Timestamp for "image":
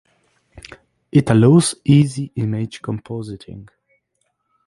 2.35-2.81